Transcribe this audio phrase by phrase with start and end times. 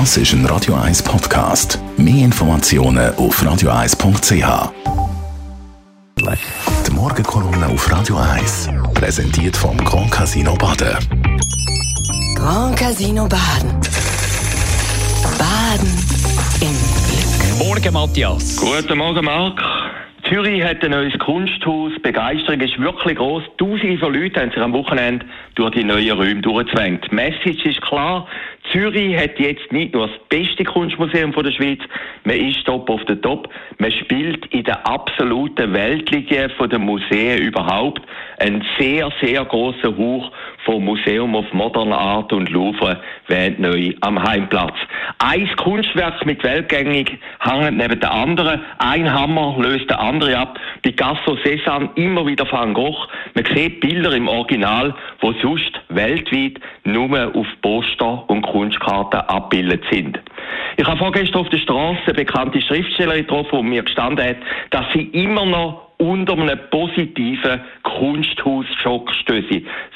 [0.00, 1.78] Das ist ein Radio 1 Podcast.
[1.96, 4.72] Mehr Informationen auf radio1.ch.
[6.84, 10.96] Die Morgenkolumne auf Radio 1 präsentiert vom Grand Casino Baden.
[12.34, 13.70] Grand Casino Baden.
[15.38, 15.92] Baden
[16.60, 16.74] im
[17.06, 17.68] Glück.
[17.68, 18.56] Morgen, Matthias.
[18.56, 19.62] Guten Morgen, Marc.
[20.28, 21.92] Zürich hat ein neues Kunsthaus.
[21.96, 23.42] Die Begeisterung ist wirklich groß.
[23.58, 27.06] Tausende von Leuten haben sich am Wochenende durch die neuen Räume durchgezwängt.
[27.10, 28.26] Die Message ist klar.
[28.74, 31.78] Zürich hat jetzt nicht nur das beste Kunstmuseum der Schweiz,
[32.24, 38.02] man ist top auf der Top, man spielt in der absoluten Weltliga der Museen überhaupt
[38.38, 40.32] einen sehr, sehr großen Hoch
[40.64, 44.74] vom Museum of Modern Art und Louvre während neu am Heimplatz.
[45.18, 48.60] Ein Kunstwerk mit Weltgängig hängt neben der anderen.
[48.78, 50.58] Ein Hammer löst den andere ab.
[50.84, 53.08] Picasso, Cézanne, immer wieder Van Gogh.
[53.32, 60.20] Man sieht Bilder im Original, wo sonst weltweit nur auf Poster und Kunstkarten abgebildet sind.
[60.76, 64.36] Ich habe vorgestern auf der Straße eine bekannte Schriftstellerin getroffen, die mir gestanden hat,
[64.70, 69.10] dass sie immer noch unter einem positiven Kunsthausschock.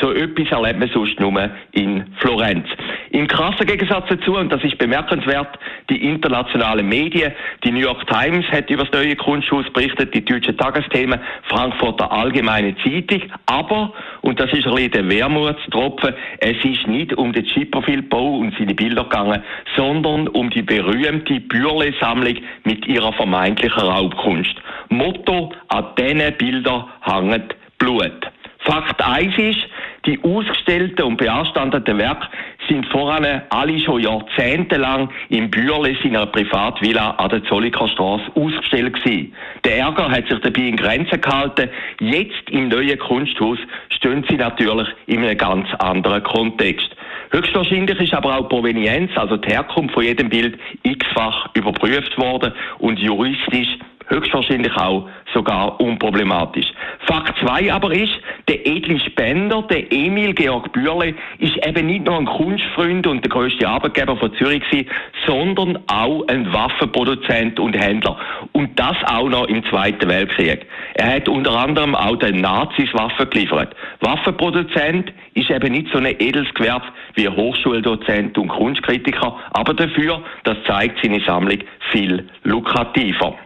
[0.00, 2.68] So etwas erlebt man sonst nur in Florenz.
[3.10, 5.58] Im krassen Gegensatz dazu, und das ist bemerkenswert,
[5.90, 7.32] die internationalen Medien,
[7.64, 12.76] die New York Times hat über das neue Kunsthaus berichtet, die deutschen Tagesthemen, Frankfurter Allgemeine
[12.78, 18.38] Zeitung, aber, und das ist ein bisschen der Wermutstropfen, es ist nicht um den Chipperfield-Bau
[18.38, 19.42] und seine Bilder gegangen,
[19.76, 24.54] sondern um die berühmte Bürle-Sammlung mit ihrer vermeintlichen Raubkunst.
[24.88, 28.30] Motto, an diesen Bildern hängt Blut.
[28.60, 29.60] Fakt 1 ist,
[30.06, 32.26] die ausgestellten und beanstandeten Werke
[32.68, 39.34] sind voran alle schon jahrzehntelang im Bürle seiner Privatvilla an der Zolliker Straße ausgestellt gewesen.
[39.64, 41.70] Der Ärger hat sich dabei in Grenzen gehalten.
[42.00, 43.58] Jetzt im neuen Kunsthaus
[43.90, 46.96] stehen sie natürlich in einem ganz anderen Kontext.
[47.30, 52.52] Höchstwahrscheinlich ist aber auch die Provenienz, also die Herkunft von jedem Bild, x-fach überprüft worden
[52.78, 53.68] und juristisch
[54.08, 56.66] höchstwahrscheinlich auch sogar unproblematisch.
[57.06, 58.12] Fakt 2 aber ist,
[58.48, 63.30] der edle Spender, der Emil Georg Bürle, ist eben nicht nur ein Kunstfreund und der
[63.30, 64.88] größte Arbeitgeber von Zürich gewesen,
[65.26, 68.16] sondern auch ein Waffenproduzent und Händler.
[68.52, 70.66] Und das auch noch im Zweiten Weltkrieg.
[70.94, 73.74] Er hat unter anderem auch den Nazis Waffen geliefert.
[74.00, 80.56] Waffenproduzent ist eben nicht so ein edles Gewerbe wie Hochschuldozent und Kunstkritiker, aber dafür, das
[80.66, 81.58] zeigt seine Sammlung,
[81.90, 83.36] viel lukrativer.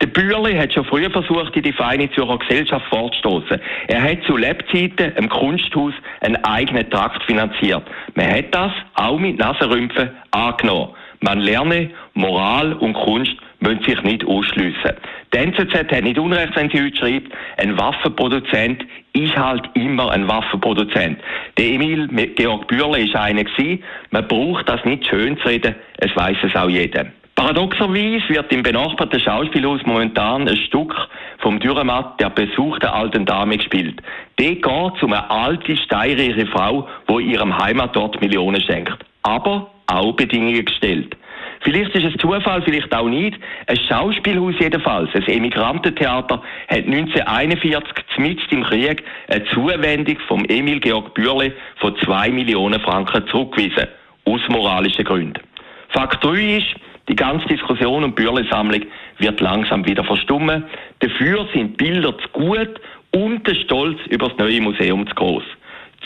[0.00, 3.60] Der Bürli hat schon früher versucht, in die feine Zürcher Gesellschaft vorzustoßen.
[3.88, 7.82] Er hat zu Lebzeiten im Kunsthaus einen eigenen Trakt finanziert.
[8.14, 10.90] Man hat das auch mit Nasenrümpfen angenommen.
[11.20, 14.92] Man lerne, Moral und Kunst müssen sich nicht ausschliessen.
[15.34, 20.28] Die NZZ hat nicht Unrecht, wenn sie heute schreibt, ein Waffenproduzent ist halt immer ein
[20.28, 21.18] Waffenproduzent.
[21.56, 22.06] Der Emil
[22.36, 23.82] Georg Bürle ist einer gewesen.
[24.10, 27.06] Man braucht das nicht schön zu reden, es weiß es auch jeder.
[27.48, 30.94] Paradoxerweise wird im benachbarten Schauspielhaus momentan ein Stück
[31.38, 34.02] vom Dürrematt der besuchten alten Dame gespielt.
[34.38, 38.98] Die geht um eine alte, steirische Frau, die ihrem Heimatort Millionen schenkt.
[39.22, 41.16] Aber auch Bedingungen gestellt.
[41.60, 43.40] Vielleicht ist es Zufall, vielleicht auch nicht.
[43.66, 51.14] Ein Schauspielhaus jedenfalls, ein Emigrantentheater, hat 1941 mitten im Krieg eine Zuwendung vom Emil Georg
[51.14, 53.86] Bürle von zwei Millionen Franken zurückgewiesen.
[54.26, 55.40] Aus moralischen Gründen.
[55.88, 56.74] Fakt 3 ist,
[57.08, 58.82] die ganze Diskussion um Bürle-Sammlung
[59.18, 60.64] wird langsam wieder verstummen.
[61.00, 62.80] Dafür sind Bilder zu gut
[63.12, 65.44] und der Stolz über das neue Museum zu groß.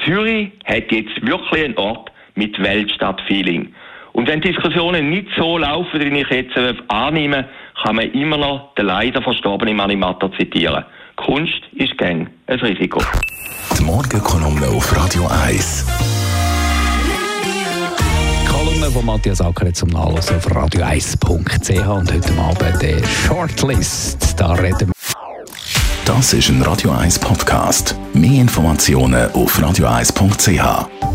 [0.05, 3.75] Zürich hat jetzt wirklich einen Ort mit Weltstadt-Feeling.
[4.13, 7.49] Und wenn Diskussionen nicht so laufen, wie ich jetzt äh, annehme,
[7.83, 10.85] kann man immer noch den leider verstorbenen Animator zitieren.
[11.17, 13.01] Kunst ist gern ein Risiko.
[13.79, 16.12] Die Morgenkolumne auf Radio 1.
[19.03, 24.39] Von Matthias Acker zum Nachlesen auf radio1.ch und heute Abend der Shortlist.
[24.39, 24.93] Da reden
[26.05, 27.97] Das ist ein Radio 1 Podcast.
[28.15, 31.12] Mehr Informationen auf radio1.ch.